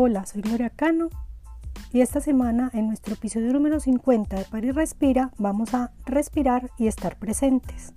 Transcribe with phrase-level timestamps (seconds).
[0.00, 1.08] Hola, soy Gloria Cano
[1.92, 6.86] y esta semana en nuestro episodio número 50 de París Respira vamos a respirar y
[6.86, 7.94] estar presentes.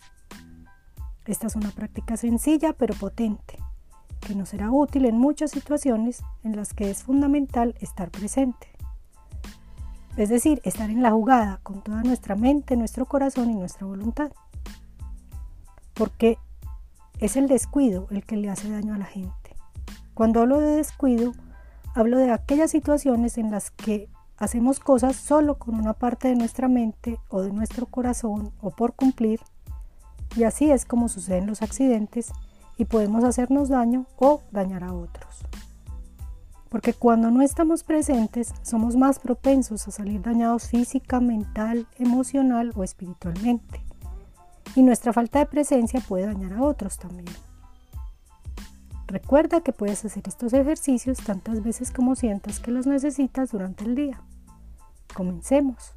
[1.28, 3.60] Esta es una práctica sencilla pero potente
[4.20, 8.68] que nos será útil en muchas situaciones en las que es fundamental estar presente.
[10.18, 14.32] Es decir, estar en la jugada con toda nuestra mente, nuestro corazón y nuestra voluntad.
[15.94, 16.40] Porque
[17.20, 19.56] es el descuido el que le hace daño a la gente.
[20.16, 21.34] Cuando hablo de descuido,
[21.94, 26.70] Hablo de aquellas situaciones en las que hacemos cosas solo con una parte de nuestra
[26.70, 29.42] mente o de nuestro corazón o por cumplir.
[30.38, 32.32] Y así es como suceden los accidentes
[32.78, 35.46] y podemos hacernos daño o dañar a otros.
[36.70, 42.86] Porque cuando no estamos presentes somos más propensos a salir dañados física, mental, emocional o
[42.86, 43.84] espiritualmente.
[44.76, 47.51] Y nuestra falta de presencia puede dañar a otros también.
[49.12, 53.94] Recuerda que puedes hacer estos ejercicios tantas veces como sientas que los necesitas durante el
[53.94, 54.22] día.
[55.14, 55.96] Comencemos.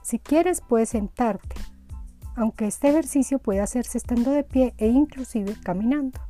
[0.00, 1.56] Si quieres puedes sentarte,
[2.36, 6.20] aunque este ejercicio puede hacerse estando de pie e inclusive caminando.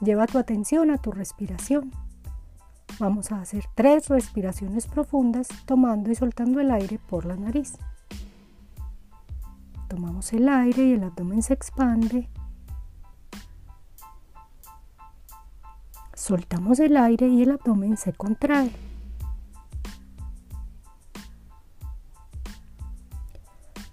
[0.00, 1.92] Lleva tu atención a tu respiración.
[2.98, 7.74] Vamos a hacer tres respiraciones profundas tomando y soltando el aire por la nariz.
[9.86, 12.28] Tomamos el aire y el abdomen se expande
[16.26, 18.72] Soltamos el aire y el abdomen se contrae.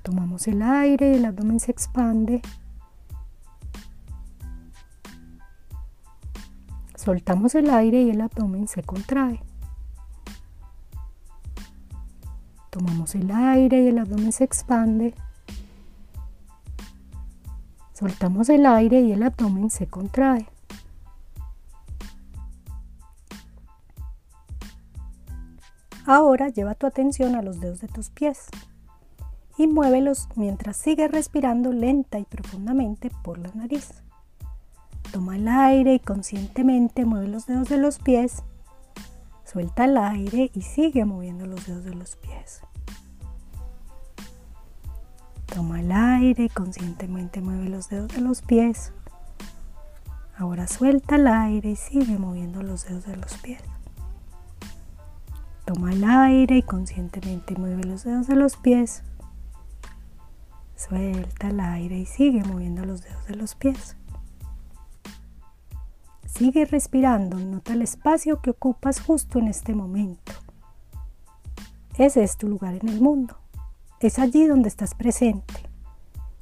[0.01, 2.41] Tomamos el aire y el abdomen se expande.
[6.95, 9.39] Soltamos el aire y el abdomen se contrae.
[12.71, 15.13] Tomamos el aire y el abdomen se expande.
[17.93, 20.47] Soltamos el aire y el abdomen se contrae.
[26.05, 28.47] Ahora lleva tu atención a los dedos de tus pies
[29.57, 33.89] y muévelos mientras sigues respirando lenta y profundamente por la nariz.
[35.13, 38.43] Toma el aire y conscientemente mueve los dedos de los pies.
[39.45, 42.61] Suelta el aire y sigue moviendo los dedos de los pies.
[45.45, 48.91] Toma el aire y conscientemente mueve los dedos de los pies.
[50.35, 53.61] Ahora suelta el aire y sigue moviendo los dedos de los pies.
[55.65, 59.03] Toma el aire y conscientemente mueve los dedos de los pies.
[60.75, 63.95] Suelta el aire y sigue moviendo los dedos de los pies.
[66.25, 70.33] Sigue respirando nota el espacio que ocupas justo en este momento.
[71.97, 73.37] Ese es tu lugar en el mundo.
[73.99, 75.53] Es allí donde estás presente.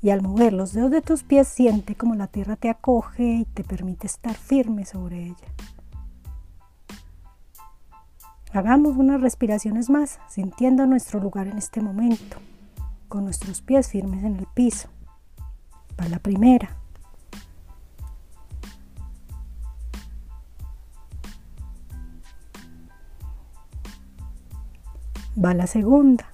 [0.01, 3.45] Y al mover los dedos de tus pies siente como la tierra te acoge y
[3.45, 5.35] te permite estar firme sobre ella.
[8.53, 12.37] Hagamos unas respiraciones más, sintiendo nuestro lugar en este momento,
[13.07, 14.89] con nuestros pies firmes en el piso.
[15.97, 16.75] Va la primera.
[25.43, 26.29] Va la segunda.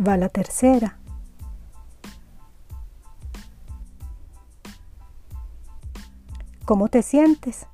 [0.00, 0.96] Va la tercera.
[6.66, 7.68] ¿Cómo te sientes?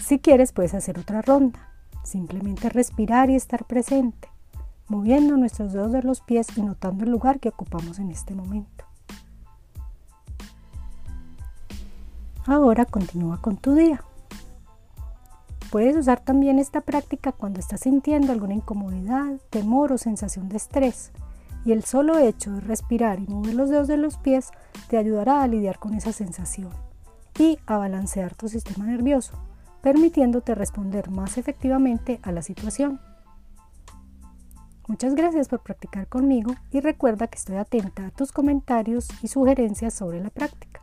[0.00, 1.72] Si quieres puedes hacer otra ronda.
[2.04, 4.28] Simplemente respirar y estar presente,
[4.86, 8.84] moviendo nuestros dedos de los pies y notando el lugar que ocupamos en este momento.
[12.46, 14.04] Ahora continúa con tu día.
[15.72, 21.10] Puedes usar también esta práctica cuando estás sintiendo alguna incomodidad, temor o sensación de estrés.
[21.64, 24.50] Y el solo hecho de respirar y mover los dedos de los pies
[24.88, 26.85] te ayudará a lidiar con esa sensación
[27.38, 29.32] y a balancear tu sistema nervioso,
[29.82, 33.00] permitiéndote responder más efectivamente a la situación.
[34.88, 39.94] Muchas gracias por practicar conmigo y recuerda que estoy atenta a tus comentarios y sugerencias
[39.94, 40.75] sobre la práctica.